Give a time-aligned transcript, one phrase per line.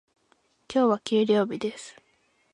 [0.67, 1.95] 今日は給料日です。